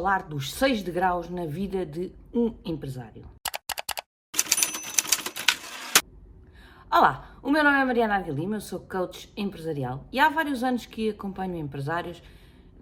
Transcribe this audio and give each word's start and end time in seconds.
falar 0.00 0.22
dos 0.22 0.54
seis 0.54 0.82
degraus 0.82 1.28
na 1.28 1.44
vida 1.44 1.84
de 1.84 2.10
um 2.32 2.54
empresário. 2.64 3.22
Olá, 6.90 7.36
o 7.42 7.50
meu 7.50 7.62
nome 7.62 7.76
é 7.76 7.84
Mariana 7.84 8.14
Arga 8.14 8.32
Lima, 8.32 8.56
eu 8.56 8.60
sou 8.62 8.80
coach 8.80 9.30
empresarial 9.36 10.08
e 10.10 10.18
há 10.18 10.30
vários 10.30 10.64
anos 10.64 10.86
que 10.86 11.10
acompanho 11.10 11.54
empresários 11.56 12.22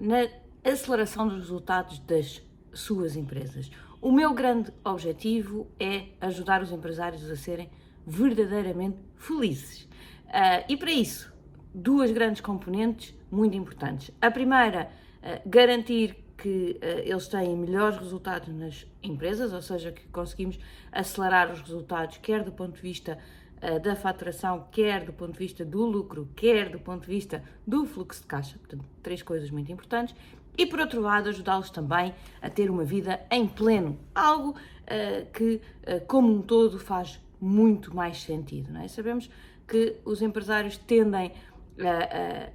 na 0.01 0.29
aceleração 0.63 1.27
dos 1.27 1.39
resultados 1.39 1.99
das 1.99 2.41
suas 2.73 3.17
empresas. 3.17 3.69
O 4.01 4.13
meu 4.13 4.33
grande 4.33 4.73
objetivo 4.85 5.67
é 5.81 6.11
ajudar 6.21 6.63
os 6.63 6.71
empresários 6.71 7.29
a 7.29 7.35
serem 7.35 7.69
verdadeiramente 8.07 8.99
felizes. 9.17 9.89
Uh, 10.29 10.63
e 10.69 10.77
para 10.77 10.93
isso, 10.93 11.35
duas 11.75 12.13
grandes 12.13 12.41
componentes 12.41 13.13
muito 13.29 13.57
importantes. 13.57 14.13
A 14.21 14.31
primeira, 14.31 14.89
uh, 15.21 15.51
garantir 15.51 16.28
que 16.39 16.79
uh, 16.81 17.01
eles 17.05 17.27
têm 17.27 17.57
melhores 17.57 17.99
resultados 17.99 18.49
nas 18.49 18.87
empresas, 19.03 19.53
ou 19.53 19.61
seja, 19.61 19.91
que 19.91 20.07
conseguimos 20.09 20.59
acelerar 20.93 21.53
os 21.53 21.61
resultados, 21.61 22.17
quer 22.19 22.45
do 22.45 22.53
ponto 22.53 22.77
de 22.77 22.81
vista 22.81 23.19
uh, 23.61 23.81
da 23.81 23.97
faturação, 23.97 24.69
quer 24.71 25.05
do 25.05 25.13
ponto 25.13 25.33
de 25.33 25.39
vista 25.39 25.65
do 25.65 25.85
lucro, 25.85 26.29
quer 26.37 26.71
do 26.71 26.79
ponto 26.79 27.03
de 27.03 27.09
vista 27.09 27.43
do 27.67 27.85
fluxo 27.85 28.23
de 28.23 28.29
caixa. 28.29 28.57
Portanto, 28.57 28.85
três 29.03 29.21
coisas 29.21 29.51
muito 29.51 29.71
importantes. 29.73 30.15
E 30.57 30.65
por 30.65 30.79
outro 30.79 31.01
lado, 31.01 31.29
ajudá-los 31.29 31.71
também 31.71 32.15
a 32.41 32.49
ter 32.49 32.71
uma 32.71 32.85
vida 32.85 33.21
em 33.31 33.47
pleno, 33.47 33.99
algo 34.15 34.51
uh, 34.51 35.33
que, 35.33 35.61
como 36.07 36.33
um 36.33 36.43
todo, 36.43 36.79
faz 36.79 37.21
muito 37.41 37.95
mais 37.95 38.23
sentido. 38.23 38.77
É? 38.79 38.89
Sabemos 38.89 39.31
que 39.67 39.97
os 40.05 40.23
empresários 40.23 40.77
tendem 40.77 41.33
a 41.79 42.51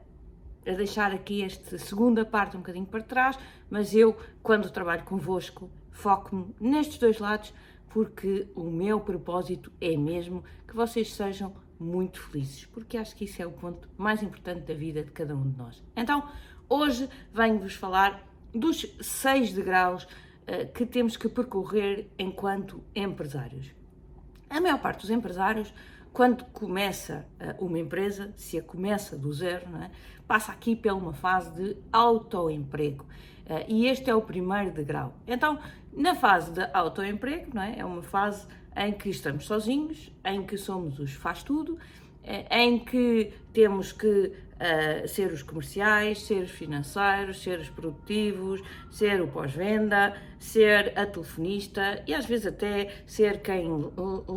a 0.68 0.74
deixar 0.74 1.12
aqui 1.12 1.44
esta 1.44 1.78
segunda 1.78 2.26
parte 2.26 2.56
um 2.56 2.60
bocadinho 2.60 2.86
para 2.86 3.02
trás, 3.02 3.38
mas 3.70 3.94
eu, 3.94 4.18
quando 4.42 4.70
trabalho 4.70 5.04
convosco, 5.04 5.70
foco-me 5.92 6.54
nestes 6.60 6.98
dois 6.98 7.20
lados, 7.20 7.54
porque 7.90 8.48
o 8.56 8.64
meu 8.64 9.00
propósito 9.00 9.72
é 9.80 9.96
mesmo 9.96 10.44
que 10.68 10.76
vocês 10.76 11.14
sejam 11.14 11.54
muito 11.80 12.22
felizes, 12.22 12.66
porque 12.66 12.98
acho 12.98 13.16
que 13.16 13.26
isso 13.26 13.42
é 13.42 13.46
o 13.46 13.52
ponto 13.52 13.88
mais 13.98 14.24
importante 14.24 14.62
da 14.62 14.74
vida 14.74 15.04
de 15.04 15.12
cada 15.12 15.36
um 15.36 15.50
de 15.50 15.58
nós. 15.58 15.84
Então, 15.96 16.28
hoje 16.68 17.10
venho-vos 17.34 17.76
falar 17.76 18.26
dos 18.54 18.86
seis 19.02 19.52
degraus 19.54 20.04
uh, 20.04 20.72
que 20.74 20.86
temos 20.86 21.18
que 21.18 21.28
percorrer 21.28 22.10
enquanto 22.18 22.84
empresários. 22.96 23.72
A 24.50 24.62
maior 24.62 24.80
parte 24.80 25.02
dos 25.02 25.10
empresários 25.10 25.74
quando 26.14 26.46
começa 26.46 27.26
uh, 27.42 27.66
uma 27.66 27.80
empresa, 27.80 28.32
se 28.38 28.58
a 28.60 28.62
começa 28.62 29.18
do 29.18 29.34
zero, 29.34 29.66
é? 29.78 29.90
passa 30.28 30.52
aqui 30.52 30.76
pela 30.76 30.98
uma 30.98 31.14
fase 31.14 31.52
de 31.52 31.78
autoemprego. 31.92 33.04
Uh, 33.46 33.66
e 33.68 33.88
este 33.88 34.10
é 34.10 34.16
o 34.16 34.22
primeiro 34.22 34.72
degrau. 34.72 35.16
Então, 35.28 35.60
na 35.92 36.14
fase 36.14 36.52
de 36.52 36.62
autoemprego, 36.72 37.58
é? 37.58 37.80
é 37.80 37.86
uma 37.86 38.04
fase 38.04 38.48
em 38.76 38.92
que 38.94 39.10
estamos 39.10 39.46
sozinhos, 39.46 40.12
em 40.24 40.46
que 40.46 40.58
somos 40.58 41.00
os 41.00 41.14
faz-tudo, 41.14 41.78
eh, 41.78 42.03
em 42.50 42.80
que 42.80 43.34
temos 43.52 43.92
que 43.92 44.08
uh, 44.64 45.08
ser 45.08 45.32
os 45.32 45.44
comerciais, 45.44 46.22
ser 46.22 46.44
os 46.44 46.52
financeiros, 46.52 47.42
ser 47.42 47.60
os 47.60 47.70
produtivos, 47.70 48.62
ser 48.90 49.22
o 49.22 49.28
pós-venda, 49.28 50.16
ser 50.40 50.98
a 50.98 51.06
telefonista 51.06 52.04
e 52.08 52.14
às 52.14 52.26
vezes 52.26 52.48
até 52.48 53.04
ser 53.06 53.42
quem 53.42 53.68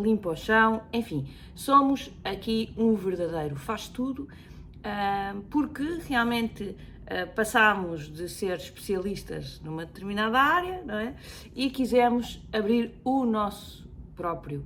limpa 0.02 0.30
o 0.30 0.36
chão, 0.36 0.82
enfim, 0.92 1.28
somos 1.54 2.10
aqui 2.24 2.72
um 2.76 2.94
verdadeiro 2.94 3.56
faz-tudo, 3.56 4.22
uh, 4.22 5.40
porque 5.50 6.00
realmente 6.08 6.64
uh, 6.64 7.34
passamos 7.34 8.12
de 8.12 8.28
ser 8.28 8.56
especialistas 8.56 9.60
numa 9.60 9.86
determinada 9.86 10.38
área 10.38 10.82
não 10.84 10.98
é? 10.98 11.14
e 11.54 11.70
quisemos 11.70 12.42
abrir 12.52 12.92
o 13.04 13.24
nosso 13.24 13.86
próprio, 14.14 14.64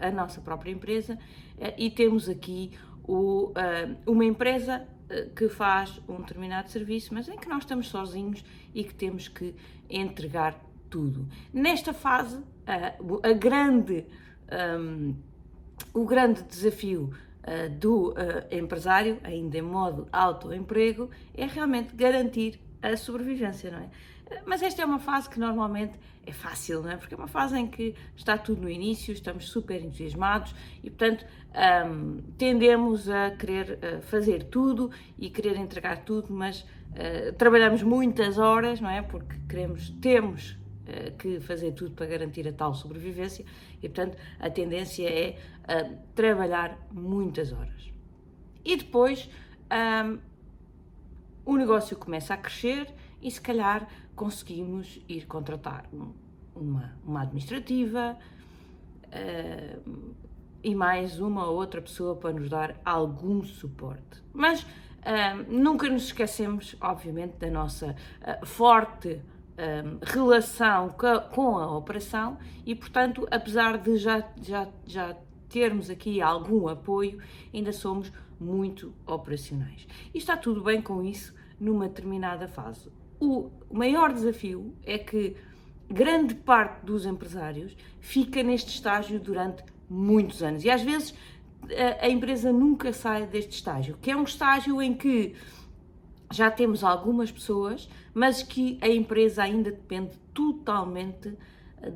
a 0.00 0.12
nossa 0.12 0.40
própria 0.40 0.70
empresa 0.70 1.18
e 1.76 1.90
temos 1.90 2.28
aqui 2.28 2.72
o, 3.06 3.50
uh, 3.50 3.96
uma 4.06 4.24
empresa 4.24 4.86
uh, 5.10 5.30
que 5.34 5.48
faz 5.48 6.00
um 6.08 6.16
determinado 6.16 6.70
serviço, 6.70 7.14
mas 7.14 7.28
em 7.28 7.36
que 7.36 7.48
nós 7.48 7.60
estamos 7.60 7.88
sozinhos 7.88 8.44
e 8.74 8.82
que 8.84 8.94
temos 8.94 9.28
que 9.28 9.54
entregar 9.88 10.60
tudo. 10.90 11.28
Nesta 11.52 11.92
fase, 11.92 12.36
uh, 12.36 13.20
a 13.22 13.32
grande, 13.32 14.04
um, 14.78 15.14
o 15.94 16.04
grande 16.04 16.42
desafio 16.42 17.12
do 17.78 18.12
empresário, 18.50 19.20
ainda 19.22 19.56
em 19.56 19.62
modo 19.62 20.08
autoemprego, 20.10 21.08
é 21.32 21.46
realmente 21.46 21.94
garantir 21.94 22.58
a 22.82 22.96
sobrevivência, 22.96 23.70
não 23.70 23.78
é? 23.78 23.90
Mas 24.44 24.62
esta 24.62 24.82
é 24.82 24.84
uma 24.84 24.98
fase 24.98 25.30
que 25.30 25.38
normalmente 25.38 25.94
é 26.26 26.32
fácil, 26.32 26.82
não 26.82 26.90
é? 26.90 26.96
Porque 26.96 27.14
é 27.14 27.16
uma 27.16 27.28
fase 27.28 27.56
em 27.56 27.66
que 27.66 27.94
está 28.16 28.36
tudo 28.36 28.62
no 28.62 28.68
início, 28.68 29.12
estamos 29.12 29.48
super 29.48 29.80
entusiasmados 29.82 30.54
e, 30.82 30.90
portanto, 30.90 31.24
um, 31.86 32.18
tendemos 32.36 33.08
a 33.08 33.30
querer 33.30 33.78
uh, 33.78 34.02
fazer 34.02 34.42
tudo 34.44 34.90
e 35.16 35.30
querer 35.30 35.56
entregar 35.56 36.04
tudo, 36.04 36.32
mas 36.32 36.62
uh, 36.62 37.32
trabalhamos 37.38 37.82
muitas 37.84 38.36
horas, 38.36 38.80
não 38.80 38.90
é? 38.90 39.00
Porque 39.00 39.36
queremos, 39.48 39.90
temos 40.00 40.50
uh, 40.52 41.16
que 41.16 41.38
fazer 41.38 41.70
tudo 41.72 41.92
para 41.92 42.06
garantir 42.06 42.48
a 42.48 42.52
tal 42.52 42.74
sobrevivência 42.74 43.44
e, 43.80 43.88
portanto, 43.88 44.18
a 44.40 44.50
tendência 44.50 45.08
é 45.08 45.38
trabalhar 46.14 46.78
muitas 46.92 47.52
horas. 47.52 47.90
E 48.64 48.76
depois 48.76 49.28
um, 50.04 50.18
o 51.46 51.56
negócio 51.56 51.96
começa 51.96 52.34
a 52.34 52.36
crescer 52.36 52.92
e, 53.22 53.30
se 53.30 53.40
calhar, 53.40 53.88
conseguimos 54.16 55.00
ir 55.08 55.26
contratar 55.26 55.86
uma, 56.54 56.92
uma 57.04 57.22
administrativa 57.22 58.18
uh, 59.06 60.14
e 60.62 60.74
mais 60.74 61.20
uma 61.20 61.46
ou 61.46 61.56
outra 61.56 61.80
pessoa 61.80 62.16
para 62.16 62.32
nos 62.32 62.50
dar 62.50 62.78
algum 62.84 63.44
suporte. 63.44 64.22
Mas 64.34 64.62
uh, 64.62 64.66
nunca 65.48 65.88
nos 65.88 66.06
esquecemos, 66.06 66.74
obviamente, 66.80 67.36
da 67.38 67.48
nossa 67.48 67.94
uh, 68.22 68.44
forte 68.44 69.22
relação 70.02 70.94
com 71.32 71.56
a 71.56 71.74
operação 71.74 72.36
e, 72.66 72.74
portanto, 72.74 73.26
apesar 73.30 73.78
de 73.78 73.96
já, 73.96 74.22
já, 74.42 74.68
já 74.84 75.16
termos 75.48 75.88
aqui 75.88 76.20
algum 76.20 76.68
apoio, 76.68 77.22
ainda 77.54 77.72
somos 77.72 78.12
muito 78.38 78.92
operacionais. 79.06 79.86
E 80.14 80.18
está 80.18 80.36
tudo 80.36 80.62
bem 80.62 80.80
com 80.80 81.02
isso 81.02 81.34
numa 81.58 81.88
determinada 81.88 82.46
fase. 82.46 82.90
O 83.18 83.50
maior 83.70 84.12
desafio 84.12 84.74
é 84.84 84.98
que 84.98 85.36
grande 85.88 86.34
parte 86.34 86.84
dos 86.84 87.06
empresários 87.06 87.76
fica 88.00 88.42
neste 88.42 88.70
estágio 88.70 89.18
durante 89.18 89.64
muitos 89.88 90.42
anos 90.42 90.64
e 90.64 90.70
às 90.70 90.82
vezes 90.82 91.14
a, 92.00 92.08
empresa 92.08 92.52
nunca 92.52 92.92
sai 92.92 93.26
deste 93.26 93.52
estágio, 93.52 93.96
que 94.00 94.10
é 94.10 94.16
um 94.16 94.24
estágio 94.24 94.80
em 94.82 94.94
que 94.94 95.34
já 96.32 96.50
temos 96.50 96.82
algumas 96.82 97.30
pessoas, 97.30 97.88
mas 98.12 98.42
que 98.42 98.78
a 98.80 98.88
empresa 98.88 99.44
ainda 99.44 99.70
depende 99.70 100.18
totalmente 100.34 101.36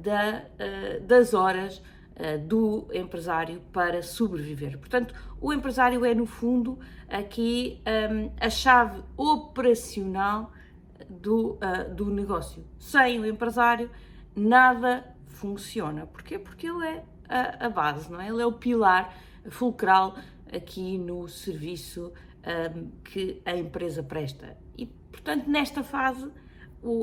da, 0.03 0.45
eh, 0.59 1.01
das 1.01 1.35
horas 1.35 1.83
do 2.47 2.87
empresário 2.93 3.63
para 3.73 4.03
sobreviver. 4.03 4.79
Portanto, 4.79 5.15
o 5.41 5.53
empresário 5.55 6.05
é, 6.05 6.15
no 6.15 6.27
fundo, 6.27 6.79
aqui 7.09 7.81
um, 8.13 8.31
a 8.39 8.51
chave 8.51 9.03
operacional 9.17 10.53
do, 11.09 11.53
uh, 11.55 11.95
do 11.95 12.11
negócio. 12.11 12.65
Sem 12.79 13.19
o 13.19 13.27
empresário, 13.27 13.91
nada 14.35 15.17
funciona. 15.29 16.07
Porquê? 16.07 16.39
Porque 16.39 16.67
ele 16.67 16.87
é 16.87 17.05
a, 17.61 17.69
base, 17.69 18.11
não 18.11 18.21
é? 18.21 18.29
Ele 18.29 18.43
é 18.43 18.47
o 18.47 18.53
pilar 18.53 19.15
fulcral 19.49 20.17
aqui 20.53 20.99
no 20.99 21.29
serviço 21.29 22.13
um, 22.77 22.91
que 23.05 23.41
a 23.45 23.57
empresa 23.57 24.03
presta. 24.03 24.57
E, 24.77 24.87
portanto, 24.87 25.49
nesta 25.49 25.83
fase, 25.83 26.31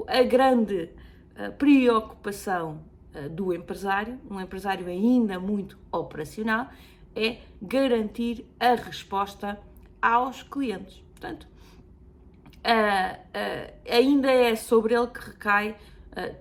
a 0.07 0.23
grande 0.23 0.89
uh, 1.35 1.51
preocupação 1.57 2.83
do 3.31 3.53
empresário, 3.53 4.19
um 4.29 4.39
empresário 4.39 4.87
ainda 4.87 5.39
muito 5.39 5.77
operacional, 5.91 6.69
é 7.15 7.37
garantir 7.61 8.45
a 8.59 8.75
resposta 8.75 9.59
aos 10.01 10.43
clientes. 10.43 11.03
Portanto, 11.11 11.47
uh, 12.57 13.17
uh, 13.17 13.73
ainda 13.89 14.31
é 14.31 14.55
sobre 14.55 14.93
ele 14.93 15.07
que 15.07 15.19
recai 15.19 15.75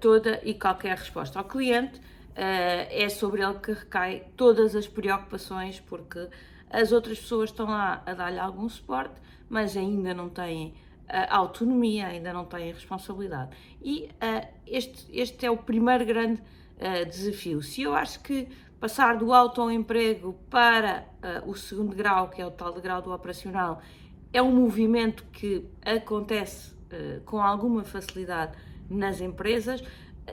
toda 0.01 0.41
e 0.43 0.55
qualquer 0.55 0.97
resposta 0.97 1.39
ao 1.39 1.45
cliente, 1.45 2.01
é 2.35 3.09
sobre 3.11 3.43
ele 3.43 3.59
que 3.59 3.73
recai 3.73 4.25
todas 4.35 4.75
as 4.75 4.89
preocupações, 4.89 5.81
porque 5.81 6.31
as 6.71 6.93
outras 6.93 7.19
pessoas 7.19 7.51
estão 7.51 7.67
lá 7.67 8.03
a 8.07 8.15
dar-lhe 8.15 8.39
algum 8.39 8.67
suporte, 8.71 9.15
mas 9.51 9.77
ainda 9.77 10.15
não 10.15 10.31
têm 10.31 10.75
autonomia, 11.31 12.09
ainda 12.09 12.33
não 12.33 12.45
têm 12.45 12.73
responsabilidade. 12.73 13.57
E 13.83 14.09
este, 14.67 15.07
este 15.13 15.47
é 15.47 15.51
o 15.51 15.57
primeiro 15.57 16.05
grande 16.05 16.43
desafio. 17.09 17.63
Se 17.63 17.83
eu 17.83 17.95
acho 17.95 18.21
que 18.21 18.49
passar 18.81 19.17
do 19.17 19.33
autoemprego 19.33 20.35
para 20.51 21.07
uh, 21.45 21.51
o 21.51 21.57
segundo 21.57 21.95
grau, 21.95 22.29
que 22.29 22.41
é 22.41 22.47
o 22.47 22.51
tal 22.51 22.73
de 22.73 22.81
grau 22.81 23.01
do 23.01 23.13
operacional, 23.13 23.81
é 24.33 24.43
um 24.43 24.53
movimento 24.53 25.25
que 25.33 25.67
acontece 25.85 26.73
uh, 26.73 27.21
com 27.25 27.41
alguma 27.41 27.85
facilidade 27.85 28.53
nas 28.89 29.21
empresas, 29.21 29.83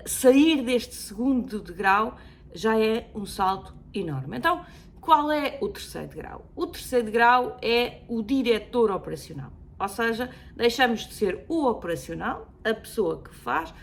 sair 0.06 0.62
deste 0.64 0.96
segundo 0.96 1.60
degrau 1.60 2.18
já 2.54 2.78
é 2.78 3.10
um 3.16 3.26
salto 3.26 3.74
enorme. 3.94 4.38
Então, 4.38 4.66
qual 5.00 5.32
é 5.32 5.58
o 5.62 5.70
terceiro 5.70 6.10
grau? 6.10 6.46
O 6.56 6.68
terceiro 6.68 7.12
grau 7.12 7.58
é 7.62 8.02
o 8.08 8.22
diretor 8.22 8.92
operacional, 8.92 9.52
ou 9.84 9.90
seja, 9.90 10.30
deixamos 10.56 11.06
de 11.06 11.14
ser 11.14 11.44
o 11.50 11.66
operacional, 11.66 12.50
a 12.64 12.74
pessoa 12.74 13.22
que 13.22 13.36
faz, 13.36 13.74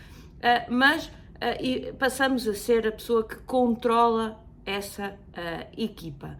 eh, 0.41 0.65
mas 0.67 1.11
eh, 1.39 1.93
passamos 1.93 2.47
a 2.47 2.55
ser 2.55 2.87
a 2.87 2.91
pessoa 2.91 3.23
que 3.23 3.35
controla 3.35 4.43
essa 4.65 5.15
eh, 5.33 5.67
equipa. 5.77 6.39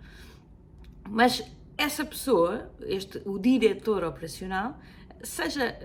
Mas 1.07 1.43
essa 1.77 2.03
pessoa, 2.03 2.71
este, 2.81 3.21
o 3.23 3.37
diretor 3.37 4.03
operacional, 4.03 4.79
seja 5.21 5.77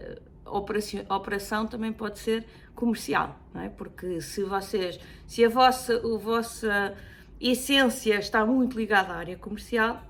operação, 0.47 1.05
operação 1.11 1.67
também 1.67 1.93
pode 1.93 2.19
ser 2.19 2.47
comercial, 2.75 3.39
não 3.53 3.61
é? 3.61 3.69
Porque 3.69 4.23
se 4.23 4.43
vocês, 4.43 4.99
se 5.27 5.45
a 5.45 5.51
vossa, 5.51 5.97
a 5.97 6.19
vossa 6.19 6.95
essência 7.39 8.19
está 8.19 8.47
muito 8.47 8.79
ligada 8.79 9.13
à 9.13 9.17
área 9.17 9.37
comercial, 9.37 10.03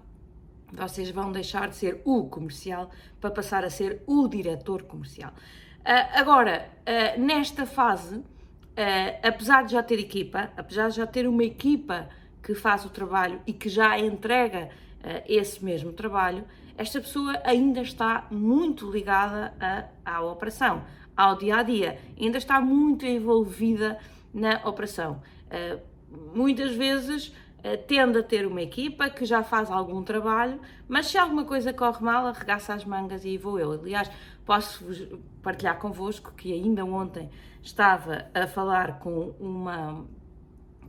vocês 0.72 1.10
vão 1.10 1.30
deixar 1.32 1.68
de 1.68 1.76
ser 1.76 2.00
o 2.04 2.24
comercial 2.24 2.90
para 3.20 3.30
passar 3.30 3.64
a 3.64 3.70
ser 3.70 4.02
o 4.06 4.26
diretor 4.28 4.82
comercial. 4.82 5.30
Uh, 5.30 6.18
agora, 6.18 6.68
uh, 6.82 7.20
nesta 7.20 7.64
fase, 7.64 8.16
uh, 8.16 8.24
apesar 9.22 9.64
de 9.64 9.72
já 9.72 9.82
ter 9.82 10.00
equipa, 10.00 10.50
apesar 10.56 10.88
de 10.88 10.96
já 10.96 11.06
ter 11.06 11.28
uma 11.28 11.44
equipa 11.44 12.08
que 12.42 12.54
faz 12.54 12.84
o 12.84 12.90
trabalho 12.90 13.40
e 13.46 13.52
que 13.52 13.68
já 13.68 13.98
entrega 13.98 14.68
esse 15.28 15.64
mesmo 15.64 15.92
trabalho, 15.92 16.44
esta 16.76 17.00
pessoa 17.00 17.40
ainda 17.44 17.80
está 17.80 18.26
muito 18.28 18.90
ligada 18.90 19.54
à 20.04 20.20
operação, 20.20 20.84
ao 21.16 21.36
dia 21.36 21.58
a 21.58 21.62
dia, 21.62 21.98
ainda 22.20 22.38
está 22.38 22.60
muito 22.60 23.06
envolvida 23.06 23.98
na 24.34 24.60
operação. 24.64 25.22
Muitas 26.34 26.74
vezes 26.74 27.32
tende 27.87 28.19
a 28.19 28.23
ter 28.23 28.47
uma 28.47 28.62
equipa 28.62 29.11
que 29.11 29.25
já 29.25 29.43
faz 29.43 29.70
algum 29.70 30.03
trabalho, 30.03 30.61
mas 30.88 31.06
se 31.06 31.19
alguma 31.19 31.44
coisa 31.44 31.73
corre 31.73 32.05
mal, 32.05 32.26
arregaça 32.26 32.75
as 32.75 32.85
mangas 32.85 33.25
e 33.25 33.37
vou 33.37 33.58
eu. 33.58 33.73
Aliás, 33.73 34.11
posso 34.44 34.85
partilhar 35.43 35.79
convosco 35.79 36.32
que 36.35 36.53
ainda 36.53 36.85
ontem 36.85 37.29
estava 37.62 38.26
a 38.32 38.47
falar 38.47 39.00
com 39.00 39.35
uma 39.41 40.05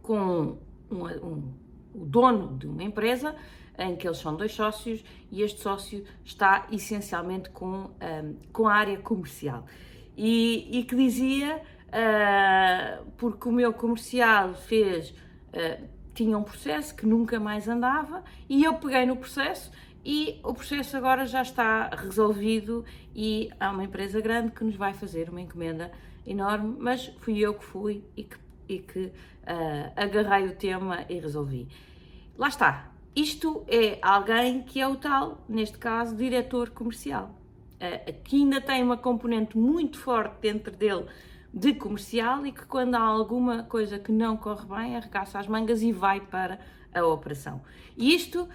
com 0.03 0.57
um, 0.89 1.05
um, 1.05 1.53
o 1.93 2.05
dono 2.05 2.57
de 2.57 2.67
uma 2.67 2.83
empresa 2.83 3.35
em 3.77 3.95
que 3.95 4.07
eles 4.07 4.17
são 4.17 4.35
dois 4.35 4.53
sócios 4.53 5.03
e 5.31 5.41
este 5.41 5.59
sócio 5.61 6.03
está 6.23 6.65
essencialmente 6.71 7.49
com, 7.49 7.67
um, 7.67 8.35
com 8.51 8.67
a 8.67 8.73
área 8.73 8.97
comercial. 8.97 9.65
E, 10.15 10.79
e 10.79 10.83
que 10.83 10.95
dizia, 10.95 11.61
uh, 11.87 13.05
porque 13.17 13.47
o 13.47 13.51
meu 13.51 13.71
comercial 13.73 14.55
fez, 14.55 15.11
uh, 15.11 15.87
tinha 16.17 16.35
um 16.35 16.41
processo 16.41 16.95
que 16.95 17.05
nunca 17.05 17.39
mais 17.39 17.67
andava 17.67 18.23
e 18.49 18.63
eu 18.63 18.73
peguei 18.73 19.05
no 19.05 19.15
processo 19.15 19.71
e 20.03 20.39
o 20.43 20.51
processo 20.51 20.97
agora 20.97 21.27
já 21.27 21.43
está 21.43 21.89
resolvido 21.89 22.83
e 23.15 23.51
há 23.59 23.69
uma 23.69 23.83
empresa 23.83 24.19
grande 24.19 24.51
que 24.51 24.63
nos 24.63 24.75
vai 24.75 24.95
fazer 24.95 25.29
uma 25.29 25.39
encomenda 25.39 25.91
enorme, 26.25 26.75
mas 26.79 27.05
fui 27.19 27.37
eu 27.37 27.53
que 27.53 27.63
fui 27.63 28.03
e 28.15 28.23
que, 28.23 28.37
e 28.67 28.79
que 28.79 28.99
uh, 28.99 29.91
agarrei 29.95 30.47
o 30.47 30.55
tema 30.55 31.05
e 31.07 31.19
resolvi. 31.19 31.67
Lá 32.35 32.47
está, 32.47 32.91
isto 33.15 33.63
é 33.67 33.99
alguém 34.01 34.63
que 34.63 34.81
é 34.81 34.87
o 34.87 34.95
tal, 34.95 35.45
neste 35.47 35.77
caso, 35.77 36.15
diretor 36.15 36.71
comercial, 36.71 37.29
uh, 37.75 38.23
que 38.23 38.37
ainda 38.37 38.59
tem 38.59 38.81
uma 38.81 38.97
componente 38.97 39.55
muito 39.55 39.99
forte 39.99 40.41
dentro 40.41 40.75
dele 40.75 41.05
de 41.57 41.73
comercial 41.73 42.45
e 42.45 42.51
que 42.51 42.65
quando 42.65 42.93
há 42.93 43.01
alguma 43.01 43.63
coisa 43.63 43.97
que 43.97 44.11
não 44.11 44.37
corre 44.37 44.65
bem, 44.67 44.95
arregaça 44.95 45.39
as 45.39 45.47
mangas 45.47 45.81
e 45.81 45.91
vai 45.91 46.21
para 46.21 46.59
a 46.93 47.03
operação. 47.05 47.61
E 47.97 48.13
isto 48.13 48.43
uh, 48.43 48.47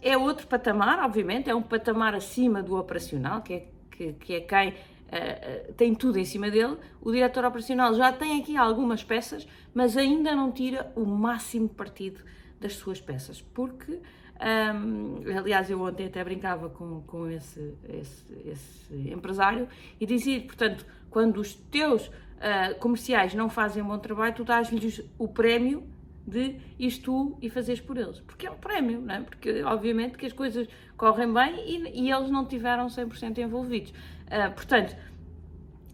é 0.00 0.16
outro 0.16 0.46
patamar, 0.46 1.04
obviamente, 1.04 1.50
é 1.50 1.54
um 1.54 1.62
patamar 1.62 2.14
acima 2.14 2.62
do 2.62 2.76
operacional, 2.76 3.42
que 3.42 3.54
é, 3.54 3.68
que, 3.90 4.12
que 4.12 4.34
é 4.34 4.40
quem 4.40 4.68
uh, 4.68 5.72
tem 5.74 5.92
tudo 5.92 6.18
em 6.18 6.24
cima 6.24 6.48
dele. 6.48 6.76
O 7.00 7.10
diretor 7.10 7.44
operacional 7.44 7.92
já 7.94 8.12
tem 8.12 8.40
aqui 8.40 8.56
algumas 8.56 9.02
peças, 9.02 9.46
mas 9.74 9.96
ainda 9.96 10.34
não 10.34 10.52
tira 10.52 10.92
o 10.94 11.04
máximo 11.04 11.68
partido 11.68 12.20
das 12.60 12.74
suas 12.74 13.00
peças, 13.00 13.42
porque, 13.42 14.00
um, 14.38 15.22
aliás, 15.38 15.70
eu 15.70 15.80
ontem 15.80 16.06
até 16.06 16.22
brincava 16.22 16.68
com, 16.68 17.00
com 17.02 17.28
esse, 17.30 17.74
esse, 17.88 18.34
esse 18.46 19.10
empresário 19.10 19.66
e 19.98 20.04
dizia, 20.04 20.40
portanto, 20.42 20.84
quando 21.08 21.38
os 21.38 21.54
teus 21.54 22.08
uh, 22.08 22.78
comerciais 22.78 23.34
não 23.34 23.48
fazem 23.48 23.82
um 23.82 23.86
bom 23.86 23.98
trabalho, 23.98 24.34
tu 24.34 24.44
dás-lhes 24.44 25.02
o 25.18 25.26
prémio 25.26 25.84
de 26.26 26.56
isto 26.78 27.38
e 27.40 27.48
fazeres 27.48 27.80
por 27.80 27.96
eles. 27.96 28.20
Porque 28.20 28.46
é 28.46 28.50
um 28.50 28.56
prémio, 28.56 29.00
não 29.00 29.14
é? 29.14 29.20
Porque, 29.22 29.62
obviamente, 29.62 30.18
que 30.18 30.26
as 30.26 30.32
coisas 30.32 30.68
correm 30.96 31.32
bem 31.32 31.54
e, 31.66 32.02
e 32.04 32.12
eles 32.12 32.30
não 32.30 32.44
tiveram 32.44 32.88
100% 32.88 33.38
envolvidos. 33.38 33.90
Uh, 33.90 34.52
portanto, 34.54 34.94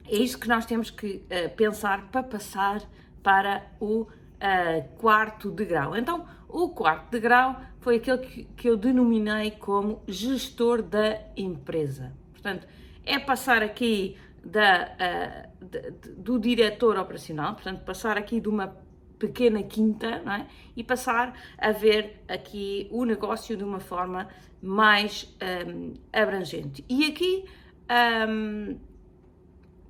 é 0.08 0.16
isso 0.16 0.38
que 0.38 0.48
nós 0.48 0.66
temos 0.66 0.90
que 0.90 1.24
uh, 1.26 1.54
pensar 1.56 2.08
para 2.10 2.22
passar 2.22 2.82
para 3.22 3.64
o 3.80 4.06
quarto 4.98 5.52
degrau. 5.52 5.96
Então, 5.96 6.26
o 6.48 6.70
quarto 6.70 7.12
degrau 7.12 7.60
foi 7.82 7.96
aquele 7.96 8.18
que, 8.18 8.44
que 8.56 8.70
eu 8.70 8.76
denominei 8.76 9.50
como 9.50 10.02
gestor 10.08 10.82
da 10.82 11.20
empresa. 11.36 12.12
Portanto, 12.32 12.66
é 13.04 13.18
passar 13.18 13.62
aqui 13.62 14.16
da, 14.44 14.88
uh, 14.88 15.64
de, 15.64 15.90
de, 15.90 16.08
do 16.12 16.38
diretor 16.38 16.96
operacional, 16.96 17.54
portanto, 17.54 17.84
passar 17.84 18.16
aqui 18.16 18.40
de 18.40 18.48
uma 18.48 18.76
pequena 19.18 19.62
quinta 19.62 20.06
é? 20.06 20.46
e 20.76 20.82
passar 20.82 21.34
a 21.58 21.70
ver 21.70 22.22
aqui 22.26 22.88
o 22.90 23.04
negócio 23.04 23.56
de 23.56 23.62
uma 23.62 23.78
forma 23.78 24.28
mais 24.60 25.36
um, 25.66 25.94
abrangente. 26.12 26.84
E 26.88 27.04
aqui 27.06 27.44
um, 28.28 28.78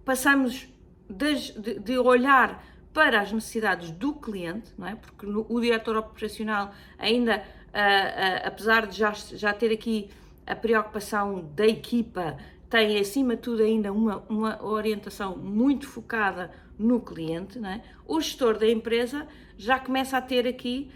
passamos 0.04 0.66
de, 1.08 1.78
de 1.78 1.98
olhar 1.98 2.62
para 2.92 3.20
as 3.20 3.32
necessidades 3.32 3.90
do 3.90 4.14
cliente, 4.14 4.72
não 4.76 4.86
é? 4.86 4.96
Porque 4.96 5.24
no, 5.24 5.46
o 5.48 5.60
diretor 5.60 5.96
operacional 5.96 6.72
ainda, 6.98 7.42
uh, 7.72 8.44
uh, 8.44 8.46
apesar 8.46 8.86
de 8.86 8.96
já, 8.96 9.12
já 9.12 9.52
ter 9.52 9.72
aqui 9.72 10.10
a 10.46 10.54
preocupação 10.54 11.50
da 11.54 11.66
equipa, 11.66 12.36
tem 12.68 12.98
acima 12.98 13.36
de 13.36 13.42
tudo 13.42 13.62
ainda 13.62 13.92
uma, 13.92 14.24
uma 14.28 14.64
orientação 14.64 15.36
muito 15.36 15.86
focada 15.86 16.50
no 16.78 17.00
cliente, 17.00 17.58
não 17.58 17.68
é? 17.68 17.82
O 18.06 18.20
gestor 18.20 18.58
da 18.58 18.68
empresa 18.68 19.26
já 19.56 19.78
começa 19.78 20.16
a 20.16 20.22
ter 20.22 20.46
aqui 20.46 20.90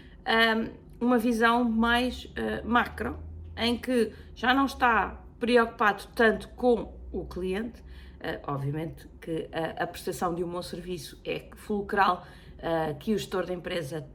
um, 0.99 1.05
uma 1.07 1.17
visão 1.17 1.63
mais 1.63 2.25
uh, 2.25 2.67
macro, 2.67 3.17
em 3.55 3.77
que 3.77 4.11
já 4.35 4.53
não 4.53 4.65
está 4.65 5.21
preocupado 5.39 6.07
tanto 6.15 6.49
com 6.49 6.93
o 7.11 7.25
cliente, 7.25 7.87
Uh, 8.17 8.41
obviamente 8.51 9.07
que 9.21 9.47
a, 9.53 9.83
a, 9.83 9.85
prestação 9.85 10.33
de 10.33 10.43
um 10.43 10.49
bom 10.49 10.61
serviço 10.63 11.21
é 11.23 11.49
fulcral 11.55 12.25
uh, 12.57 12.97
que 12.97 13.13
o 13.13 13.17
gestor 13.17 13.45
da 13.45 13.53
empresa 13.53 14.07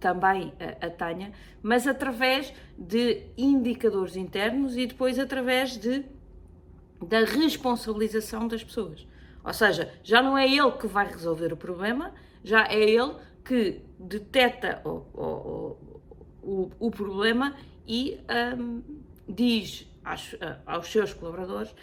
também 0.00 0.48
uh, 0.48 0.86
a 0.86 0.90
tenha, 0.90 1.30
mas 1.62 1.86
através 1.86 2.52
de 2.76 3.22
indicadores 3.36 4.16
internos 4.16 4.76
e 4.76 4.86
depois 4.86 5.18
através 5.18 5.76
de, 5.76 6.04
da 7.06 7.20
responsabilização 7.20 8.48
das 8.48 8.64
pessoas. 8.64 9.06
Ou 9.44 9.52
seja, 9.52 9.92
já 10.02 10.22
não 10.22 10.36
é 10.36 10.48
ele 10.48 10.72
que 10.72 10.86
vai 10.86 11.06
resolver 11.06 11.52
o 11.52 11.56
problema, 11.56 12.12
já 12.42 12.66
é 12.66 12.80
ele 12.80 13.14
que 13.44 13.82
detecta 13.98 14.80
o, 14.84 15.04
o, 15.14 15.76
o, 16.42 16.70
o 16.78 16.90
problema 16.90 17.54
e 17.86 18.20
um, 18.58 18.82
diz 19.28 19.86
aos, 20.04 20.34
aos 20.66 20.86
seus 20.90 21.12
colaboradores 21.12 21.74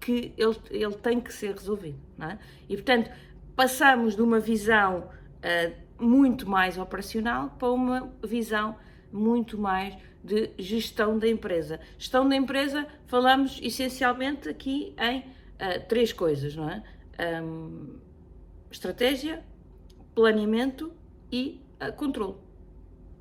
que 0.00 0.32
ele, 0.36 0.56
ele 0.70 0.94
tem 0.94 1.20
que 1.20 1.32
ser 1.32 1.52
resolvido. 1.52 1.98
É? 2.20 2.38
E, 2.68 2.76
portanto, 2.76 3.10
passamos 3.54 4.14
de 4.14 4.22
uma 4.22 4.38
visão 4.38 5.00
uh, 5.00 5.85
muito 5.98 6.48
mais 6.48 6.78
operacional 6.78 7.50
para 7.58 7.70
uma 7.70 8.12
visão 8.22 8.76
muito 9.12 9.58
mais 9.58 9.96
de 10.22 10.50
gestão 10.58 11.18
da 11.18 11.28
empresa. 11.28 11.80
Gestão 11.96 12.28
da 12.28 12.34
empresa, 12.34 12.86
falamos 13.06 13.60
essencialmente 13.62 14.48
aqui 14.48 14.94
em 14.98 15.20
uh, 15.20 15.86
três 15.88 16.12
coisas, 16.12 16.54
não 16.56 16.68
é? 16.68 16.82
Um, 17.42 17.98
estratégia, 18.70 19.42
planeamento 20.14 20.92
e 21.30 21.62
uh, 21.80 21.92
controle. 21.92 22.36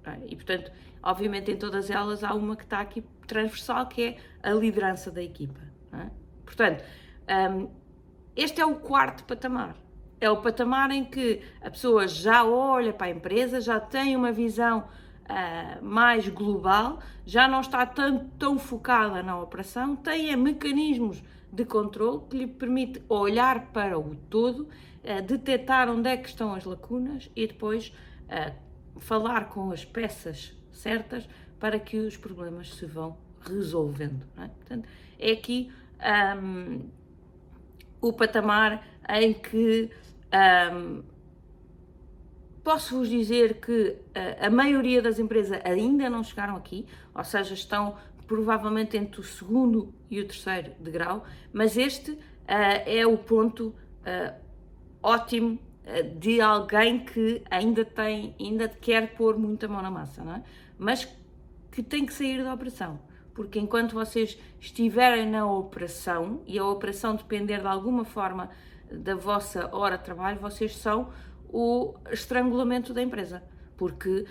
É? 0.04 0.18
E, 0.28 0.36
portanto, 0.36 0.72
obviamente 1.02 1.52
em 1.52 1.58
todas 1.58 1.90
elas 1.90 2.24
há 2.24 2.34
uma 2.34 2.56
que 2.56 2.64
está 2.64 2.80
aqui 2.82 3.04
transversal, 3.28 3.88
que 3.88 4.04
é 4.04 4.18
a 4.44 4.52
liderança 4.54 5.12
da 5.12 5.22
equipa. 5.22 5.60
É? 5.94 6.10
Portanto, 6.44 6.84
um, 7.52 7.70
este 8.36 8.60
é 8.60 8.66
o 8.66 8.76
quarto 8.76 9.24
patamar. 9.24 9.76
É 10.20 10.30
o 10.30 10.38
patamar 10.38 10.92
em 10.92 11.04
que 11.04 11.42
a 11.62 11.70
pessoa 11.70 12.08
já 12.08 12.46
olha 12.46 12.94
para 12.94 13.08
a 13.08 13.10
empresa, 13.10 13.60
já 13.60 13.80
tem 13.80 14.16
uma 14.16 14.32
visão 14.32 14.86
uh, 15.26 15.86
mais 15.86 16.28
global, 16.30 17.00
já 17.26 17.48
não 17.48 17.62
está 17.62 17.86
tão, 17.86 18.30
tão 18.40 18.58
focada 18.58 19.22
na 19.22 19.40
operação, 19.40 19.96
tem 19.96 20.32
é, 20.32 20.36
mecanismos 20.36 21.22
de 21.52 21.66
controle 21.66 22.22
que 22.30 22.38
lhe 22.38 22.48
permite 22.48 23.02
olhar 23.10 23.68
para 23.68 24.00
o 24.00 24.16
todo, 24.30 24.62
uh, 25.04 25.22
detectar 25.22 25.90
onde 25.90 26.10
é 26.10 26.18
que 26.18 26.30
estão 26.30 26.54
as 26.54 26.64
lacunas 26.64 27.30
e 27.36 27.48
depois 27.48 27.94
uh, 28.30 29.00
falar 29.00 29.50
com 29.50 29.72
as 29.72 29.84
peças 29.84 30.54
certas 30.72 31.28
para 31.60 31.80
que 31.80 31.98
os 31.98 32.18
problemas 32.18 32.74
se 32.74 32.86
vão 32.86 33.18
resolvendo. 33.42 34.26
É? 34.38 34.48
Portanto, 34.48 34.88
é 35.20 35.32
aqui 35.32 35.72
um, 36.38 36.82
o 38.02 38.14
patamar 38.14 38.86
em 39.10 39.34
que 39.34 39.90
um, 40.74 41.04
posso-vos 42.64 43.10
dizer 43.10 43.60
que 43.60 43.96
a, 44.14 44.48
a 44.48 44.50
maioria 44.50 45.02
das 45.02 45.20
empresas 45.20 45.60
ainda 45.64 46.10
não 46.10 46.24
chegaram 46.24 46.56
aqui, 46.56 46.86
ou 47.14 47.24
seja, 47.24 47.54
estão 47.54 47.96
provavelmente 48.28 48.98
entre 48.98 49.22
o 49.22 49.24
segundo 49.24 49.94
e 50.10 50.20
o 50.20 50.26
terceiro 50.26 50.72
degrau, 50.80 51.24
mas 51.54 51.78
este 51.78 52.12
uh, 52.12 52.20
é 52.48 53.06
o 53.06 53.18
ponto 53.18 53.68
uh, 53.68 54.34
ótimo 55.02 55.60
de 56.18 56.42
alguém 56.42 57.06
que 57.06 57.44
ainda 57.50 57.86
tem, 57.86 58.36
ainda 58.40 58.68
quer 58.68 59.14
pôr 59.16 59.38
muita 59.38 59.68
mão 59.68 59.84
na 59.84 59.92
massa, 59.92 60.24
não 60.24 60.34
é? 60.34 60.44
mas 60.80 61.08
que 61.72 61.84
tem 61.84 62.06
que 62.06 62.14
sair 62.14 62.44
da 62.44 62.54
operação. 62.54 63.00
Porque 63.34 63.60
enquanto 63.60 63.94
vocês 63.94 64.38
estiverem 64.60 65.30
na 65.30 65.46
operação 65.46 66.42
e 66.48 66.58
a 66.58 66.66
operação 66.66 67.16
depender 67.16 67.60
de 67.60 67.68
alguma 67.68 68.06
forma 68.06 68.50
da 68.92 69.16
vossa 69.16 69.70
hora 69.76 69.98
de 69.98 70.04
trabalho, 70.04 70.40
vocês 70.40 70.76
são 70.76 71.10
o 71.50 71.96
estrangulamento 72.12 72.94
da 72.94 73.02
empresa. 73.02 73.44
Porque 73.78 74.26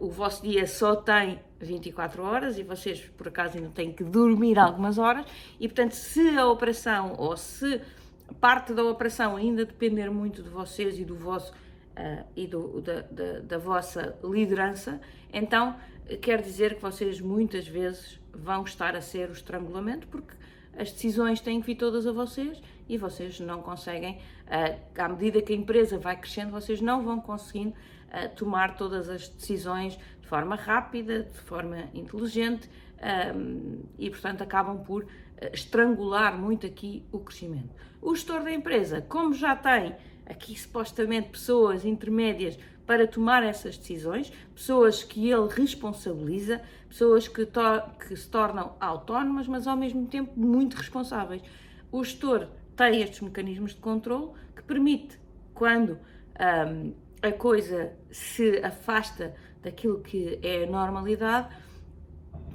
o 0.00 0.10
vosso 0.10 0.42
dia 0.42 0.66
só 0.66 0.96
tem 0.96 1.40
24 1.60 2.22
horas 2.22 2.58
e 2.58 2.64
vocês, 2.64 3.00
por 3.16 3.28
acaso, 3.28 3.56
ainda 3.56 3.70
têm 3.70 3.92
que 3.92 4.02
dormir 4.02 4.58
algumas 4.58 4.98
horas, 4.98 5.24
e 5.60 5.68
portanto, 5.68 5.92
se 5.92 6.36
a 6.36 6.46
operação 6.46 7.14
ou 7.16 7.36
se 7.36 7.80
parte 8.40 8.74
da 8.74 8.84
operação 8.84 9.36
ainda 9.36 9.64
depender 9.64 10.10
muito 10.10 10.42
de 10.42 10.48
vocês 10.48 10.98
e 10.98 11.04
do 11.04 11.14
vosso 11.14 11.52
uh, 11.52 12.24
e 12.36 12.46
do, 12.46 12.80
da, 12.80 13.00
da, 13.02 13.40
da, 13.40 13.58
vossa 13.58 14.16
liderança, 14.22 15.00
então 15.32 15.76
quer 16.20 16.40
dizer 16.42 16.74
que 16.74 16.82
vocês 16.82 17.20
muitas 17.20 17.66
vezes 17.66 18.20
vão 18.32 18.62
estar 18.64 18.94
a 18.94 19.00
ser 19.00 19.28
o 19.30 19.32
estrangulamento, 19.32 20.06
porque 20.08 20.34
as 20.76 20.92
decisões 20.92 21.40
têm 21.40 21.60
que 21.60 21.66
vir 21.66 21.76
todas 21.76 22.06
a 22.06 22.12
vocês 22.12 22.60
e 22.88 22.96
vocês 22.96 23.38
não 23.40 23.60
conseguem, 23.62 24.18
uh, 24.46 25.00
à 25.00 25.08
medida 25.08 25.42
que 25.42 25.52
a 25.52 25.56
empresa 25.56 25.98
vai 25.98 26.16
crescendo, 26.16 26.50
vocês 26.50 26.80
não 26.80 27.04
vão 27.04 27.20
conseguindo 27.20 27.70
uh, 27.70 28.34
tomar 28.34 28.76
todas 28.76 29.08
as 29.08 29.28
decisões 29.28 29.98
de 30.20 30.26
forma 30.26 30.56
rápida, 30.56 31.24
de 31.24 31.38
forma 31.40 31.88
inteligente 31.94 32.68
um, 33.34 33.82
e, 33.98 34.10
portanto, 34.10 34.42
acabam 34.42 34.82
por 34.82 35.06
estrangular 35.52 36.36
muito 36.36 36.66
aqui 36.66 37.04
o 37.12 37.20
crescimento. 37.20 37.70
O 38.02 38.14
gestor 38.14 38.42
da 38.42 38.52
empresa, 38.52 39.00
como 39.00 39.32
já 39.32 39.54
tem 39.54 39.94
aqui 40.26 40.58
supostamente 40.58 41.30
pessoas 41.30 41.84
intermédias 41.84 42.58
para 42.86 43.06
tomar 43.06 43.42
essas 43.42 43.76
decisões, 43.76 44.32
pessoas 44.54 45.02
que 45.02 45.30
ele 45.30 45.48
responsabiliza, 45.48 46.62
pessoas 46.88 47.28
que, 47.28 47.46
que, 47.46 48.16
se 48.16 48.28
tornam 48.28 48.76
autónomas, 48.80 49.46
mas 49.46 49.66
ao 49.66 49.76
mesmo 49.76 50.06
tempo 50.06 50.32
muito 50.38 50.74
responsáveis. 50.74 51.42
O 51.92 52.02
gestor 52.02 52.48
tem 52.78 53.02
estes 53.02 53.20
mecanismos 53.20 53.74
de 53.74 53.80
controle 53.80 54.30
que 54.54 54.62
permite, 54.62 55.18
quando 55.52 55.98
um, 56.70 56.94
a 57.20 57.32
coisa 57.32 57.92
se 58.08 58.58
afasta 58.64 59.34
daquilo 59.60 60.00
que 60.00 60.38
é 60.40 60.62
a 60.62 60.66
normalidade, 60.70 61.48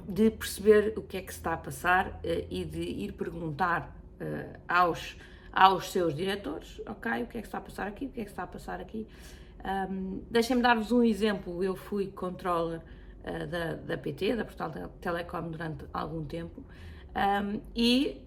de 0.08 0.30
perceber 0.30 0.94
o 0.96 1.02
que 1.02 1.18
é 1.18 1.20
que 1.20 1.30
se 1.30 1.38
está 1.38 1.52
a 1.52 1.56
passar 1.58 2.08
uh, 2.08 2.46
e 2.50 2.64
de 2.64 2.80
ir 2.80 3.12
perguntar 3.12 3.94
uh, 4.18 4.58
aos, 4.66 5.14
aos 5.52 5.92
seus 5.92 6.14
diretores, 6.14 6.80
ok, 6.86 7.22
o 7.22 7.26
que 7.26 7.38
é 7.38 7.40
que 7.42 7.46
está 7.46 7.58
a 7.58 7.60
passar 7.60 7.86
aqui, 7.86 8.06
o 8.06 8.08
que 8.08 8.22
é 8.22 8.24
que 8.24 8.30
está 8.30 8.44
a 8.44 8.46
passar 8.46 8.80
aqui. 8.80 9.06
Um, 9.62 10.22
Deixem-me 10.30 10.62
dar-vos 10.62 10.90
um 10.90 11.02
exemplo, 11.02 11.62
eu 11.62 11.76
fui 11.76 12.06
controller 12.06 12.80
uh, 12.80 13.46
da, 13.46 13.74
da 13.74 13.98
PT, 13.98 14.36
da 14.36 14.44
Portal 14.46 14.72
Telecom, 15.02 15.50
durante 15.50 15.84
algum 15.92 16.24
tempo, 16.24 16.64
um, 17.14 17.60
e 17.74 18.20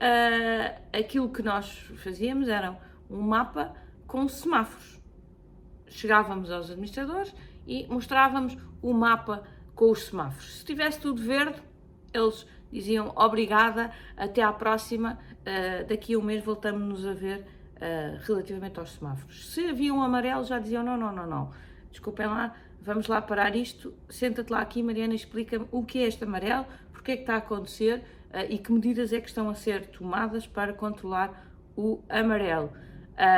aquilo 0.94 1.30
que 1.30 1.42
nós 1.42 1.70
fazíamos 1.98 2.48
era 2.48 2.78
um 3.10 3.22
mapa 3.22 3.74
com 4.06 4.28
semáforos. 4.28 5.02
Chegávamos 5.88 6.52
aos 6.52 6.70
administradores 6.70 7.34
e 7.66 7.86
mostrávamos 7.88 8.58
o 8.82 8.94
mapa 8.94 9.44
com 9.76 9.92
os 9.92 10.06
semáforos. 10.06 10.60
Se 10.60 10.66
tivesse 10.66 11.00
tudo 11.00 11.22
verde, 11.22 11.62
eles 12.14 12.46
diziam 12.72 13.14
obrigada, 13.16 13.92
até 14.16 14.42
à 14.42 14.52
próxima, 14.52 15.18
uh, 15.42 15.88
daqui 15.88 16.16
a 16.16 16.20
um 16.20 16.22
mês 16.22 16.44
voltamos-nos 16.44 17.06
a 17.06 17.14
ver 17.14 17.40
uh, 17.40 18.18
relativamente 18.26 18.80
aos 18.80 18.92
semáforos. 18.92 19.54
Se 19.54 19.68
havia 19.68 19.94
um 19.94 20.02
amarelo, 20.02 20.44
já 20.44 20.60
diziam 20.60 20.84
não, 20.84 20.98
não, 20.98 21.14
não, 21.14 21.28
não, 21.28 21.52
desculpem 21.92 22.26
lá, 22.26 22.56
vamos 22.82 23.08
lá 23.08 23.22
parar 23.22 23.56
isto, 23.56 23.94
senta-te 24.10 24.52
lá 24.52 24.60
aqui, 24.60 24.82
Mariana, 24.84 25.14
explica-me 25.14 25.68
o 25.72 25.84
que 25.84 26.00
é 26.00 26.08
este 26.08 26.24
amarelo, 26.24 26.66
porque 26.92 27.12
é 27.12 27.16
que 27.16 27.24
está 27.24 27.36
a 27.36 27.38
acontecer 27.38 28.00
uh, 28.00 28.04
e 28.50 28.58
que 28.58 28.72
medidas 28.72 29.14
é 29.14 29.22
que 29.22 29.28
estão 29.28 29.50
a 29.50 29.56
ser 29.56 29.88
tomadas 29.88 30.46
para 30.46 30.74
controlar 30.74 31.48
o 31.76 32.02
amarelo. 32.10 32.72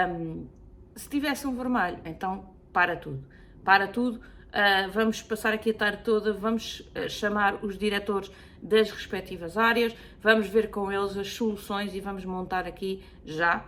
Um, 0.09 0.47
se 0.95 1.07
tivesse 1.09 1.47
um 1.47 1.55
vermelho, 1.55 1.99
então 2.05 2.53
para 2.73 2.95
tudo, 2.95 3.23
para 3.63 3.87
tudo, 3.87 4.21
Uh, 4.49 4.89
vamos 4.91 5.21
passar 5.21 5.53
aqui 5.53 5.69
a 5.69 5.73
tarde 5.75 6.01
toda, 6.03 6.33
vamos 6.33 6.79
uh, 6.79 7.07
chamar 7.07 7.63
os 7.63 7.77
diretores 7.77 8.31
das 8.59 8.89
respectivas 8.89 9.55
áreas, 9.55 9.95
vamos 10.23 10.47
ver 10.47 10.71
com 10.71 10.91
eles 10.91 11.15
as 11.15 11.31
soluções 11.33 11.93
e 11.93 11.99
vamos 11.99 12.25
montar 12.25 12.65
aqui 12.65 13.03
já 13.23 13.59
uh, 13.59 13.63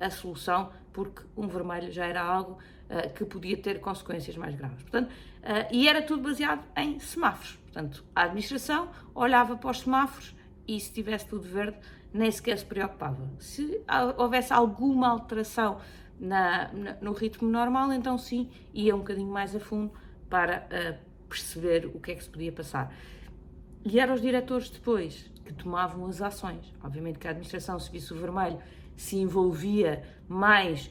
a 0.00 0.08
solução, 0.08 0.72
porque 0.94 1.22
um 1.36 1.46
vermelho 1.46 1.92
já 1.92 2.06
era 2.06 2.22
algo 2.22 2.58
que 3.14 3.22
podia 3.22 3.54
ter 3.54 3.80
consequências 3.80 4.34
mais 4.34 4.54
graves. 4.54 4.80
Portanto, 4.80 5.12
e 5.70 5.86
era 5.86 6.00
tudo 6.00 6.22
baseado 6.22 6.64
em 6.74 6.98
semáforos. 6.98 7.56
Portanto, 7.64 8.02
a 8.16 8.22
administração 8.22 8.88
olhava 9.14 9.58
para 9.58 9.70
os 9.70 9.80
semáforos 9.80 10.34
e 10.68 10.78
se 10.78 10.92
tivesse 10.92 11.26
tudo 11.26 11.48
verde, 11.48 11.78
nem 12.12 12.30
sequer 12.30 12.58
se 12.58 12.64
preocupava. 12.64 13.28
Se 13.38 13.82
houvesse 14.18 14.52
alguma 14.52 15.08
alteração 15.08 15.80
na, 16.20 16.70
na, 16.72 16.96
no 17.00 17.12
ritmo 17.12 17.48
normal, 17.48 17.92
então 17.92 18.18
sim, 18.18 18.50
ia 18.74 18.94
um 18.94 18.98
bocadinho 18.98 19.30
mais 19.30 19.56
a 19.56 19.60
fundo 19.60 19.92
para 20.28 20.66
uh, 20.66 21.26
perceber 21.26 21.86
o 21.86 21.98
que 21.98 22.12
é 22.12 22.14
que 22.14 22.22
se 22.22 22.28
podia 22.28 22.52
passar. 22.52 22.94
E 23.84 23.98
eram 23.98 24.14
os 24.14 24.20
diretores 24.20 24.68
depois 24.68 25.30
que 25.44 25.54
tomavam 25.54 26.06
as 26.06 26.20
ações. 26.20 26.74
Obviamente 26.84 27.18
que 27.18 27.26
a 27.26 27.30
administração, 27.30 27.78
se 27.78 28.12
o 28.12 28.16
vermelho, 28.16 28.58
se 28.94 29.16
envolvia 29.16 30.02
mais 30.28 30.90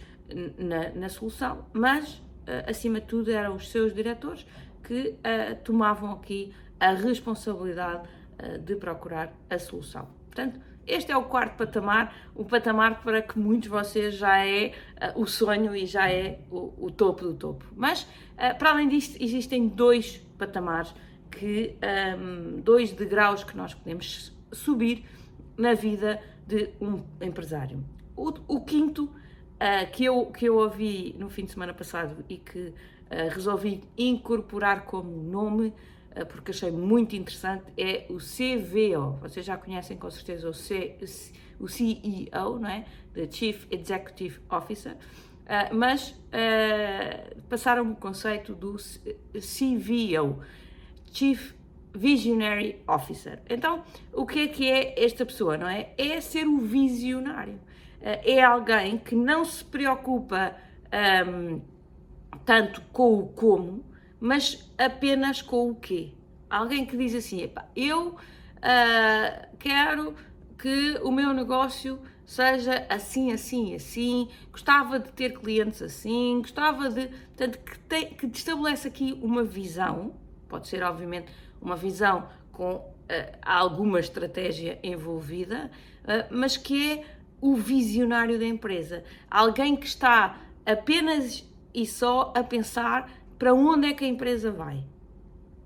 na, 0.57 0.89
na 0.89 1.09
solução, 1.09 1.65
mas, 1.71 2.15
uh, 2.15 2.69
acima 2.69 2.99
de 2.99 3.05
tudo, 3.05 3.29
eram 3.31 3.55
os 3.55 3.69
seus 3.69 3.93
diretores 3.93 4.45
que 4.83 5.09
uh, 5.09 5.55
tomavam 5.63 6.11
aqui 6.13 6.53
a 6.79 6.91
responsabilidade 6.91 8.07
de 8.63 8.75
procurar 8.75 9.33
a 9.49 9.57
solução. 9.57 10.07
Portanto, 10.25 10.59
este 10.87 11.11
é 11.11 11.17
o 11.17 11.23
quarto 11.23 11.57
patamar, 11.57 12.15
o 12.33 12.45
patamar 12.45 13.03
para 13.03 13.21
que 13.21 13.37
muitos 13.37 13.63
de 13.63 13.69
vocês 13.69 14.15
já 14.15 14.45
é 14.45 14.71
uh, 15.15 15.21
o 15.21 15.27
sonho 15.27 15.75
e 15.75 15.85
já 15.85 16.09
é 16.09 16.39
o, 16.49 16.85
o 16.85 16.89
topo 16.89 17.25
do 17.25 17.33
topo. 17.33 17.65
Mas, 17.75 18.03
uh, 18.03 18.57
para 18.57 18.71
além 18.71 18.87
disto, 18.87 19.21
existem 19.21 19.67
dois 19.67 20.17
patamares, 20.37 20.95
que, 21.29 21.75
um, 22.17 22.61
dois 22.61 22.93
degraus 22.93 23.43
que 23.43 23.55
nós 23.55 23.73
podemos 23.73 24.33
subir 24.53 25.03
na 25.57 25.73
vida 25.73 26.21
de 26.47 26.69
um 26.79 27.03
empresário. 27.21 27.83
O, 28.15 28.29
o 28.47 28.61
quinto, 28.61 29.03
uh, 29.03 29.91
que, 29.91 30.05
eu, 30.05 30.27
que 30.27 30.45
eu 30.45 30.55
ouvi 30.55 31.13
no 31.19 31.29
fim 31.29 31.43
de 31.43 31.51
semana 31.51 31.73
passado 31.73 32.23
e 32.29 32.37
que 32.37 32.73
resolvi 33.33 33.81
incorporar 33.97 34.83
como 34.83 35.09
nome, 35.23 35.69
eh, 35.69 35.73
porque 36.25 36.51
achei 36.51 36.71
muito 36.71 37.15
interessante, 37.15 37.65
é 37.77 38.05
o 38.09 38.17
CVO. 38.17 39.19
Vocês 39.21 39.45
já 39.45 39.57
conhecem 39.57 39.97
com 39.97 40.09
certeza 40.09 40.49
o, 40.49 40.53
C, 40.53 40.97
o 41.59 41.67
CEO, 41.67 42.59
não 42.59 42.69
é? 42.69 42.85
The 43.13 43.27
Chief 43.31 43.65
Executive 43.71 44.39
Officer, 44.49 44.93
uh, 44.93 45.75
mas 45.75 46.11
uh, 46.11 47.41
passaram 47.49 47.91
o 47.91 47.95
conceito 47.95 48.53
do 48.53 48.75
CVO, 48.75 50.39
Chief 51.11 51.53
Visionary 51.95 52.81
Officer. 52.87 53.41
Então, 53.49 53.83
o 54.13 54.25
que 54.25 54.41
é 54.41 54.47
que 54.47 54.69
é 54.69 55.03
esta 55.03 55.25
pessoa, 55.25 55.57
não 55.57 55.67
é? 55.67 55.93
É 55.97 56.21
ser 56.21 56.45
o 56.45 56.59
visionário. 56.59 57.55
Uh, 57.99 58.21
é 58.23 58.43
alguém 58.43 58.99
que 58.99 59.15
não 59.15 59.43
se 59.43 59.65
preocupa 59.65 60.55
um, 61.27 61.59
tanto 62.45 62.81
com 62.93 63.19
o 63.19 63.27
como, 63.27 63.83
mas 64.19 64.71
apenas 64.77 65.41
com 65.41 65.69
o 65.69 65.75
quê? 65.75 66.11
Alguém 66.49 66.85
que 66.85 66.95
diz 66.95 67.13
assim, 67.13 67.51
eu 67.75 68.09
uh, 68.09 69.47
quero 69.59 70.15
que 70.57 70.97
o 71.03 71.11
meu 71.11 71.33
negócio 71.33 71.99
seja 72.25 72.85
assim, 72.89 73.31
assim, 73.31 73.75
assim, 73.75 74.27
gostava 74.51 74.99
de 74.99 75.09
ter 75.11 75.39
clientes 75.39 75.81
assim, 75.81 76.39
gostava 76.41 76.89
de. 76.89 77.07
Portanto, 77.07 77.59
que, 77.59 77.79
te, 77.79 78.05
que 78.15 78.25
estabelece 78.25 78.87
aqui 78.87 79.17
uma 79.21 79.43
visão, 79.43 80.13
pode 80.47 80.67
ser, 80.67 80.83
obviamente, 80.83 81.31
uma 81.61 81.75
visão 81.75 82.27
com 82.51 82.75
uh, 82.75 82.93
alguma 83.41 83.99
estratégia 83.99 84.79
envolvida, 84.83 85.71
uh, 86.03 86.27
mas 86.31 86.57
que 86.57 87.01
o 87.39 87.55
visionário 87.55 88.39
da 88.39 88.45
empresa, 88.45 89.03
alguém 89.29 89.75
que 89.75 89.85
está 89.85 90.41
apenas 90.65 91.47
e 91.73 91.85
só 91.85 92.33
a 92.35 92.43
pensar 92.43 93.09
para 93.37 93.53
onde 93.53 93.87
é 93.87 93.93
que 93.93 94.03
a 94.03 94.07
empresa 94.07 94.51
vai, 94.51 94.83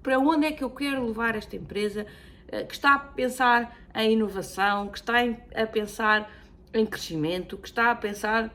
para 0.03 0.19
onde 0.19 0.45
é 0.45 0.51
que 0.51 0.63
eu 0.63 0.69
quero 0.69 1.05
levar 1.05 1.35
esta 1.35 1.55
empresa, 1.55 2.05
eh, 2.47 2.63
que 2.63 2.73
está 2.73 2.95
a 2.95 2.99
pensar 2.99 3.77
em 3.95 4.13
inovação, 4.13 4.89
que 4.89 4.97
está 4.97 5.15
a 5.55 5.67
pensar 5.67 6.31
em 6.73 6.85
crescimento, 6.85 7.57
que 7.57 7.67
está 7.67 7.91
a 7.91 7.95
pensar 7.95 8.51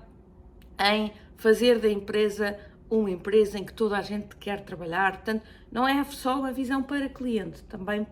em 0.79 1.13
fazer 1.37 1.79
da 1.79 1.89
empresa 1.89 2.59
uma 2.89 3.11
empresa 3.11 3.59
em 3.59 3.65
que 3.65 3.73
toda 3.73 3.97
a 3.97 4.03
gente 4.03 4.37
quer 4.37 4.65
trabalhar. 4.65 5.13
Portanto, 5.13 5.43
não 5.71 5.87
é 5.87 6.03
só 6.05 6.39
uma 6.39 6.53
visão 6.53 6.83
para 6.83 7.09
cliente, 7.09 7.63
também 7.65 8.07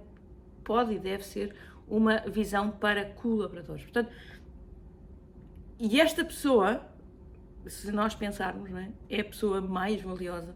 pode 0.64 0.94
e 0.94 0.99
deve 0.99 1.25
ser 1.25 1.54
uma 1.87 2.18
visão 2.20 2.70
para 2.70 3.04
colaboradores. 3.04 3.82
Portanto, 3.82 4.11
e 5.78 6.00
esta 6.00 6.25
pessoa, 6.25 6.82
se 7.66 7.92
nós 7.92 8.14
pensarmos, 8.14 8.70
é? 8.75 8.88
é? 9.11 9.20
a 9.20 9.25
pessoa 9.25 9.61
mais 9.61 10.00
valiosa 10.00 10.54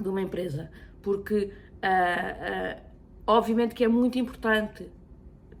de 0.00 0.08
uma 0.08 0.20
empresa, 0.20 0.70
porque 1.02 1.44
uh, 1.44 1.48
uh, 1.48 2.80
obviamente 3.26 3.74
que 3.74 3.84
é 3.84 3.88
muito 3.88 4.18
importante 4.18 4.90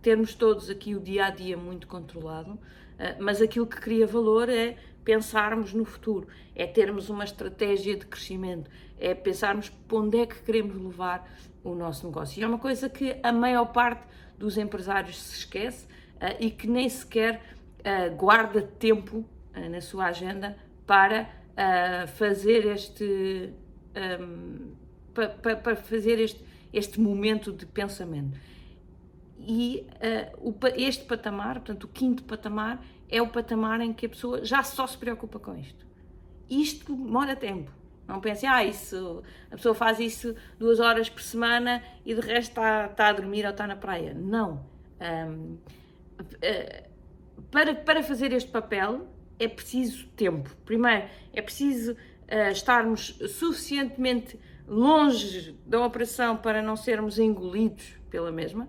termos 0.02 0.34
todos 0.34 0.70
aqui 0.70 0.94
o 0.94 1.00
dia 1.00 1.26
a 1.26 1.30
dia 1.30 1.56
muito 1.56 1.86
controlado, 1.86 2.52
uh, 2.52 2.60
mas 3.20 3.40
aquilo 3.40 3.66
que 3.66 3.80
cria 3.80 4.06
valor 4.06 4.48
é 4.48 4.76
pensarmos 5.04 5.72
no 5.72 5.84
futuro, 5.84 6.26
é 6.54 6.66
termos 6.66 7.08
uma 7.08 7.24
estratégia 7.24 7.96
de 7.96 8.06
crescimento, 8.06 8.68
é 8.98 9.14
pensarmos 9.14 9.68
para 9.68 9.98
onde 9.98 10.18
é 10.18 10.26
que 10.26 10.42
queremos 10.42 10.76
levar 10.76 11.30
o 11.62 11.74
nosso 11.74 12.06
negócio. 12.06 12.40
E 12.40 12.44
é 12.44 12.46
uma 12.46 12.58
coisa 12.58 12.88
que 12.88 13.16
a 13.22 13.30
maior 13.30 13.66
parte 13.66 14.04
dos 14.36 14.58
empresários 14.58 15.20
se 15.20 15.38
esquece 15.38 15.86
e 16.40 16.50
que 16.50 16.66
nem 16.66 16.88
sequer 16.88 17.40
guarda 18.16 18.62
tempo 18.62 19.24
na 19.70 19.80
sua 19.80 20.06
agenda 20.06 20.56
para 20.84 21.28
fazer 22.16 22.66
este 22.66 23.52
um, 24.20 24.72
para, 25.14 25.56
para, 25.56 25.76
fazer 25.76 26.18
este, 26.18 26.44
este 26.72 27.00
momento 27.00 27.52
de 27.52 27.66
pensamento. 27.66 28.38
E 29.38 29.86
o, 30.38 30.54
este 30.76 31.04
patamar, 31.04 31.54
portanto, 31.54 31.84
o 31.84 31.88
quinto 31.88 32.24
patamar, 32.24 32.84
é 33.08 33.22
o 33.22 33.28
patamar 33.28 33.80
em 33.80 33.92
que 33.92 34.06
a 34.06 34.08
pessoa 34.08 34.44
já 34.44 34.62
só 34.62 34.86
se 34.86 34.98
preocupa 34.98 35.38
com 35.38 35.56
isto. 35.56 35.86
Isto 36.48 36.94
demora 36.94 37.36
tempo. 37.36 37.70
Não 38.06 38.20
pensem, 38.20 38.48
ah, 38.48 38.64
isso, 38.64 39.22
a 39.50 39.56
pessoa 39.56 39.74
faz 39.74 39.98
isso 39.98 40.34
duas 40.58 40.78
horas 40.78 41.08
por 41.08 41.20
semana 41.20 41.82
e 42.04 42.14
de 42.14 42.20
resto 42.20 42.50
está, 42.50 42.86
está 42.86 43.08
a 43.08 43.12
dormir 43.12 43.44
ou 43.44 43.50
está 43.50 43.66
na 43.66 43.74
praia. 43.74 44.14
Não. 44.14 44.64
Um, 45.00 45.58
eh, 46.40 46.84
para, 47.50 47.74
para 47.74 48.02
fazer 48.02 48.32
este 48.32 48.50
papel 48.50 49.08
é 49.38 49.48
preciso 49.48 50.06
tempo. 50.16 50.54
Primeiro, 50.64 51.08
é 51.32 51.42
preciso 51.42 51.96
estarmos 52.50 53.18
suficientemente 53.28 54.38
longe 54.66 55.56
da 55.64 55.84
operação 55.84 56.36
para 56.36 56.60
não 56.60 56.76
sermos 56.76 57.18
engolidos 57.18 57.94
pela 58.10 58.32
mesma 58.32 58.68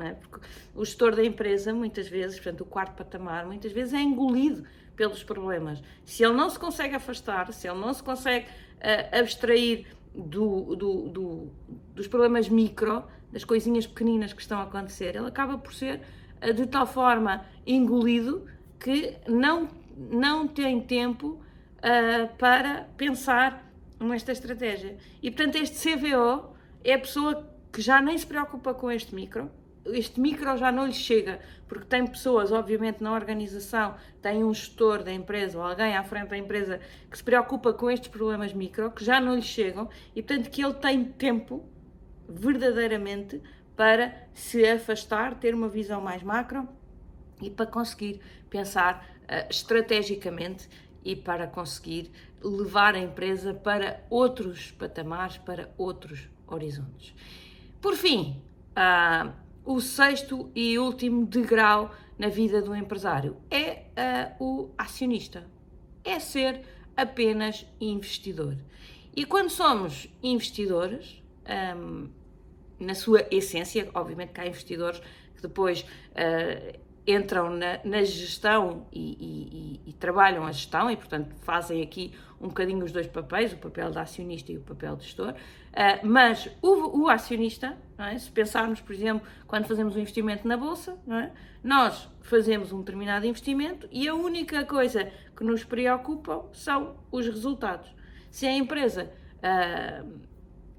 é? 0.00 0.14
Porque 0.14 0.40
o 0.74 0.84
gestor 0.84 1.14
da 1.14 1.24
empresa, 1.24 1.72
muitas 1.72 2.08
vezes, 2.08 2.38
portanto, 2.38 2.62
o 2.62 2.64
quarto 2.64 2.96
patamar, 2.96 3.46
muitas 3.46 3.72
vezes 3.72 3.94
é 3.94 4.00
engolido 4.00 4.64
pelos 4.96 5.22
problemas. 5.22 5.82
Se 6.04 6.24
ele 6.24 6.34
não 6.34 6.48
se 6.48 6.58
consegue 6.58 6.94
afastar, 6.94 7.52
se 7.52 7.68
ele 7.68 7.78
não 7.78 7.92
se 7.92 8.02
consegue 8.02 8.46
uh, 8.46 9.18
abstrair 9.18 9.86
do, 10.14 10.76
do, 10.76 11.08
do, 11.08 11.52
dos 11.94 12.06
problemas 12.06 12.48
micro, 12.48 13.04
das 13.32 13.44
coisinhas 13.44 13.86
pequeninas 13.86 14.32
que 14.32 14.42
estão 14.42 14.58
a 14.58 14.64
acontecer, 14.64 15.14
ele 15.16 15.26
acaba 15.26 15.56
por 15.56 15.72
ser 15.72 16.00
uh, 16.42 16.52
de 16.52 16.66
tal 16.66 16.86
forma 16.86 17.44
engolido 17.66 18.46
que 18.78 19.16
não, 19.28 19.68
não 19.96 20.48
tem 20.48 20.80
tempo 20.80 21.40
uh, 21.80 22.36
para 22.36 22.88
pensar 22.96 23.70
nesta 23.98 24.32
estratégia. 24.32 24.96
E 25.22 25.30
portanto, 25.30 25.56
este 25.56 25.96
CVO 25.96 26.54
é 26.82 26.94
a 26.94 26.98
pessoa 26.98 27.48
que 27.72 27.80
já 27.80 28.00
nem 28.00 28.16
se 28.16 28.26
preocupa 28.26 28.72
com 28.74 28.90
este 28.90 29.14
micro, 29.14 29.50
este 29.86 30.20
micro 30.20 30.56
já 30.56 30.70
não 30.70 30.86
lhe 30.86 30.92
chega, 30.92 31.40
porque 31.66 31.86
tem 31.86 32.06
pessoas, 32.06 32.52
obviamente, 32.52 33.02
na 33.02 33.12
organização, 33.12 33.94
tem 34.20 34.44
um 34.44 34.52
gestor 34.52 35.02
da 35.02 35.12
empresa 35.12 35.58
ou 35.58 35.64
alguém 35.64 35.96
à 35.96 36.02
frente 36.02 36.28
da 36.28 36.38
empresa 36.38 36.80
que 37.10 37.16
se 37.16 37.24
preocupa 37.24 37.72
com 37.72 37.90
estes 37.90 38.08
problemas 38.08 38.52
micro, 38.52 38.90
que 38.90 39.04
já 39.04 39.20
não 39.20 39.34
lhe 39.34 39.42
chegam, 39.42 39.88
e 40.14 40.22
portanto 40.22 40.50
que 40.50 40.62
ele 40.62 40.74
tem 40.74 41.04
tempo, 41.04 41.64
verdadeiramente, 42.28 43.40
para 43.74 44.28
se 44.34 44.64
afastar, 44.66 45.34
ter 45.36 45.54
uma 45.54 45.68
visão 45.68 46.00
mais 46.00 46.22
macro 46.22 46.68
e 47.40 47.48
para 47.48 47.64
conseguir 47.64 48.20
pensar 48.50 49.06
uh, 49.22 49.48
estrategicamente 49.48 50.68
e 51.04 51.16
para 51.16 51.46
conseguir 51.46 52.10
levar 52.42 52.94
a 52.94 52.98
empresa 52.98 53.54
para 53.54 54.04
outros 54.08 54.70
patamares, 54.72 55.38
para 55.38 55.72
outros 55.76 56.28
horizontes. 56.46 57.14
Por 57.80 57.94
fim, 57.96 58.42
uh, 58.70 59.32
o 59.64 59.80
sexto 59.80 60.50
e 60.54 60.78
último 60.78 61.26
degrau 61.26 61.94
na 62.18 62.28
vida 62.28 62.60
do 62.60 62.74
empresário 62.74 63.36
é 63.50 63.84
uh, 64.38 64.44
o 64.44 64.70
acionista, 64.76 65.46
é 66.04 66.18
ser 66.18 66.62
apenas 66.96 67.66
investidor. 67.80 68.56
E 69.14 69.24
quando 69.24 69.50
somos 69.50 70.08
investidores, 70.22 71.22
um, 71.76 72.08
na 72.78 72.94
sua 72.94 73.26
essência, 73.30 73.88
obviamente 73.94 74.32
que 74.32 74.40
há 74.40 74.46
investidores 74.46 75.00
que 75.34 75.42
depois 75.42 75.82
uh, 75.82 76.78
entram 77.12 77.50
na, 77.50 77.80
na 77.84 78.02
gestão 78.02 78.86
e, 78.92 79.80
e, 79.84 79.90
e, 79.90 79.92
trabalham 79.94 80.44
a 80.44 80.52
gestão 80.52 80.90
e, 80.90 80.96
portanto, 80.96 81.34
fazem 81.42 81.82
aqui 81.82 82.12
um 82.40 82.48
bocadinho 82.48 82.84
os 82.84 82.90
dois 82.90 83.06
papéis, 83.06 83.52
o 83.52 83.56
papel 83.56 83.90
de 83.90 83.98
acionista 83.98 84.50
e 84.50 84.56
o 84.56 84.60
papel 84.62 84.96
de 84.96 85.04
gestor. 85.04 85.32
Uh, 85.32 86.06
mas 86.06 86.48
o, 86.62 87.02
o 87.02 87.08
acionista, 87.08 87.76
é? 87.98 88.18
se 88.18 88.30
pensarmos, 88.30 88.80
por 88.80 88.94
exemplo, 88.94 89.26
quando 89.46 89.66
fazemos 89.66 89.94
um 89.94 90.00
investimento 90.00 90.48
na 90.48 90.56
bolsa, 90.56 90.98
é? 91.08 91.30
nós 91.62 92.08
fazemos 92.22 92.72
um 92.72 92.80
determinado 92.80 93.26
investimento 93.26 93.88
e 93.92 94.08
a 94.08 94.14
única 94.14 94.64
coisa 94.64 95.10
que 95.36 95.44
nos 95.44 95.64
preocupa 95.64 96.44
são 96.52 96.96
os 97.12 97.26
resultados. 97.26 97.94
Se 98.30 98.46
a 98.46 98.52
empresa, 98.52 99.10
uh, 99.36 100.20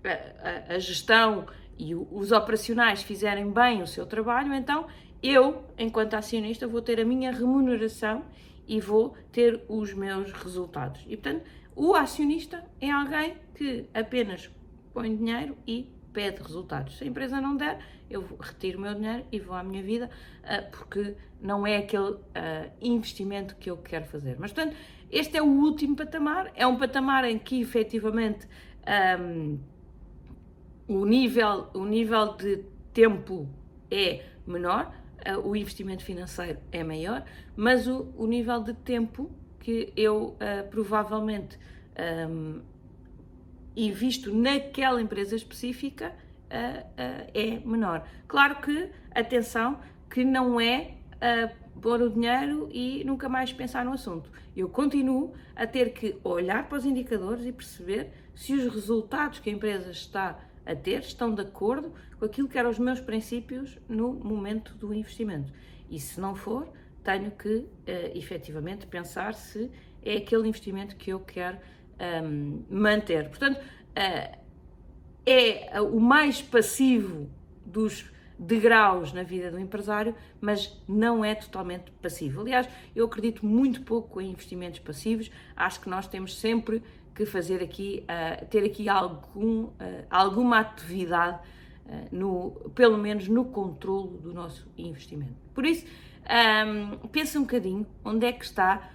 a, 0.04 0.74
a, 0.74 0.80
gestão 0.80 1.46
e 1.78 1.96
os 1.96 2.32
operacionais 2.32 3.04
fizerem 3.04 3.52
bem 3.52 3.82
o 3.82 3.88
seu 3.88 4.06
trabalho, 4.06 4.54
então 4.54 4.88
eu, 5.22 5.64
enquanto 5.78 6.16
acionista, 6.16 6.68
vou 6.68 6.82
ter 6.82 7.00
a 7.00 7.06
minha 7.06 7.32
remuneração 7.32 8.24
e 8.68 8.80
vou 8.80 9.16
ter 9.32 9.64
os 9.68 9.94
meus 9.94 10.32
resultados. 10.32 11.02
E 11.08 11.18
portanto, 11.18 11.44
o 11.76 11.94
acionista 11.96 12.64
é 12.80 12.90
alguém 12.90 13.36
que 13.56 13.86
apenas 13.94 14.50
põe 14.94 15.16
dinheiro 15.16 15.58
e 15.66 15.90
pede 16.12 16.42
resultados. 16.42 16.98
Se 16.98 17.04
a 17.04 17.08
empresa 17.08 17.40
não 17.40 17.56
der, 17.56 17.80
eu 18.10 18.26
retiro 18.40 18.78
o 18.78 18.82
meu 18.82 18.94
dinheiro 18.94 19.26
e 19.32 19.40
vou 19.40 19.56
à 19.56 19.64
minha 19.64 19.82
vida, 19.82 20.10
ah, 20.44 20.64
porque 20.70 21.16
não 21.40 21.66
é 21.66 21.78
aquele 21.78 22.18
ah, 22.36 22.70
investimento 22.82 23.56
que 23.56 23.70
eu 23.70 23.78
quero 23.78 24.06
fazer. 24.06 24.36
Mas, 24.38 24.52
portanto, 24.52 24.76
este 25.10 25.38
é 25.38 25.42
o 25.42 25.48
último 25.48 25.96
patamar, 25.96 26.52
é 26.56 26.66
um 26.66 26.78
patamar 26.78 27.26
em 27.26 27.38
que 27.38 27.62
efetivamente 27.62 28.48
um, 29.20 29.60
o, 30.88 31.06
nível, 31.06 31.70
o 31.74 31.86
nível 31.86 32.36
de 32.36 32.64
tempo 32.94 33.48
é 33.90 34.24
menor, 34.46 34.94
uh, 35.28 35.40
o 35.48 35.56
investimento 35.56 36.04
financeiro 36.04 36.60
é 36.72 36.84
maior, 36.84 37.24
mas 37.56 37.88
o, 37.88 38.14
o 38.18 38.26
nível 38.26 38.62
de 38.62 38.74
tempo 38.74 39.32
que 39.60 39.94
eu 39.96 40.36
uh, 40.36 40.70
provavelmente 40.70 41.58
um, 42.30 42.62
invisto 43.76 44.34
naquela 44.34 45.02
empresa 45.02 45.36
específica 45.36 46.10
uh, 46.10 47.32
é 47.34 47.62
menor. 47.66 48.08
Claro 48.28 48.62
que, 48.62 48.90
atenção, 49.14 49.80
que 50.10 50.26
não 50.26 50.60
é 50.60 50.96
pôr 51.80 52.02
o 52.02 52.10
dinheiro 52.10 52.68
e 52.72 53.04
nunca 53.04 53.30
mais 53.30 53.54
pensar 53.54 53.86
no 53.86 53.94
assunto. 53.94 54.32
Eu 54.58 54.68
continuo 54.68 55.34
a 55.56 55.68
ter 55.68 55.94
que 55.94 56.18
olhar 56.24 56.68
para 56.68 56.80
os 56.80 56.86
indicadores 56.86 57.46
e 57.46 57.52
perceber 57.52 58.12
se 58.36 58.54
os 58.54 58.74
resultados 58.74 59.40
que 59.40 59.50
a 59.50 59.54
empresa 59.54 59.92
está 59.92 60.40
a 60.66 60.76
ter 60.76 61.00
estão 61.00 61.34
de 61.34 61.42
acordo 61.42 61.94
com 62.20 62.26
aquilo 62.26 62.48
que 62.48 62.58
eram 62.58 62.70
os 62.70 62.80
meus 62.80 63.00
princípios 63.00 63.78
no 63.88 64.14
momento 64.14 64.76
do 64.76 64.94
investimento. 64.94 65.52
E 65.90 66.00
se 66.00 66.20
não 66.20 66.36
for, 66.36 66.72
tenho 67.04 67.32
que 67.32 67.50
uh, 67.50 67.68
efetivamente 68.14 68.86
pensar 68.88 69.34
se 69.34 69.72
é 70.04 70.18
aquele 70.18 70.48
investimento 70.48 70.96
que 70.96 71.12
eu 71.12 71.20
quero 71.20 71.58
um, 71.58 71.64
ehm, 72.04 72.66
manter. 72.70 73.30
Portanto, 73.30 73.58
uh, 73.58 74.42
é 75.26 75.82
o 75.82 76.00
mais 76.00 76.42
passivo 76.42 77.30
dos 77.66 78.12
degraus 78.42 79.14
na 79.14 79.22
vida 79.22 79.52
do 79.52 79.60
empresário, 79.60 80.16
mas 80.40 80.82
não 80.88 81.24
é 81.24 81.36
totalmente 81.36 81.92
passivo. 82.02 82.42
Aliás, 82.42 82.68
eu 82.96 83.06
acredito 83.06 83.46
muito 83.46 83.84
pouco 83.84 84.20
em 84.20 84.32
investimentos 84.32 84.80
passivos, 84.80 85.30
acho 85.56 85.80
que 85.80 85.88
nós 85.88 86.08
temos 86.08 86.40
sempre 86.40 86.82
que 87.14 87.26
fazer 87.26 87.62
aqui, 87.62 88.04
uh, 88.04 88.46
ter 88.48 88.64
aqui 88.64 88.88
algum, 88.90 89.64
uh, 89.64 89.72
alguma 90.10 90.60
atividade, 90.60 91.40
uh, 91.86 92.16
no, 92.16 92.52
pelo 92.74 92.98
menos 92.98 93.28
no 93.28 93.46
controlo 93.46 94.18
do 94.18 94.34
nosso 94.34 94.68
investimento. 94.78 95.36
Por 95.54 95.66
isso, 95.66 95.86
um, 96.26 97.08
pense 97.10 97.38
um 97.38 97.42
bocadinho 97.42 97.86
onde 98.04 98.26
é 98.26 98.32
que 98.32 98.46
está 98.46 98.90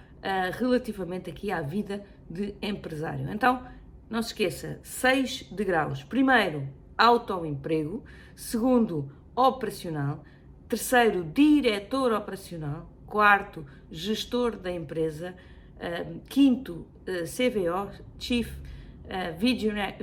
relativamente 0.59 1.29
aqui 1.29 1.51
à 1.51 1.61
vida 1.61 2.03
de 2.29 2.53
empresário. 2.61 3.31
Então, 3.31 3.65
não 4.09 4.21
se 4.21 4.29
esqueça, 4.29 4.79
seis 4.83 5.43
degraus. 5.51 6.03
Primeiro, 6.03 6.67
autoemprego. 6.97 8.03
Segundo, 8.35 9.11
operacional. 9.35 10.23
Terceiro, 10.67 11.23
diretor 11.23 12.11
operacional. 12.11 12.89
Quarto, 13.05 13.65
gestor 13.91 14.57
da 14.57 14.71
empresa. 14.71 15.35
Uh, 15.77 16.19
quinto, 16.27 16.87
uh, 17.07 17.23
CVO, 17.25 17.91
Chief 18.19 18.49
uh, 18.49 19.37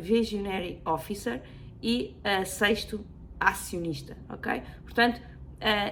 Visionary 0.00 0.80
Officer. 0.84 1.42
E 1.86 2.16
sexto, 2.46 3.04
acionista, 3.38 4.16
ok? 4.30 4.62
Portanto, 4.84 5.20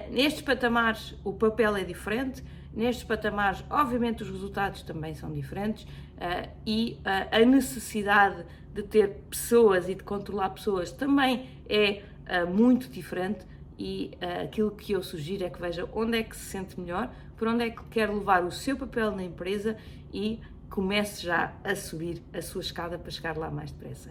nestes 0.09 0.41
patamares 0.41 1.13
o 1.23 1.31
papel 1.33 1.75
é 1.75 1.83
diferente, 1.83 2.43
nestes 2.73 3.03
patamares, 3.03 3.63
obviamente, 3.69 4.23
os 4.23 4.29
resultados 4.29 4.81
também 4.81 5.13
são 5.13 5.31
diferentes 5.31 5.83
uh, 5.83 6.49
e 6.65 6.99
uh, 6.99 7.35
a 7.35 7.45
necessidade 7.45 8.43
de 8.73 8.83
ter 8.83 9.09
pessoas 9.29 9.87
e 9.87 9.95
de 9.95 10.03
controlar 10.03 10.49
pessoas 10.49 10.91
também 10.91 11.47
é 11.69 12.01
uh, 12.27 12.47
muito 12.49 12.89
diferente. 12.89 13.45
E 13.85 14.11
aquilo 14.41 14.71
que 14.71 14.93
eu 14.93 15.03
sugiro 15.03 15.43
é 15.43 15.49
que 15.49 15.59
veja 15.59 15.85
onde 15.93 16.17
é 16.17 16.23
que 16.23 16.37
se 16.37 16.45
sente 16.45 16.79
melhor, 16.79 17.13
por 17.35 17.49
onde 17.49 17.65
é 17.65 17.69
que 17.69 17.83
quer 17.89 18.09
levar 18.09 18.45
o 18.45 18.49
seu 18.49 18.77
papel 18.77 19.11
na 19.13 19.21
empresa 19.21 19.75
e 20.13 20.39
comece 20.69 21.23
já 21.23 21.53
a 21.65 21.75
subir 21.75 22.23
a 22.31 22.41
sua 22.41 22.61
escada 22.61 22.97
para 22.97 23.11
chegar 23.11 23.37
lá 23.37 23.51
mais 23.51 23.73
depressa. 23.73 24.09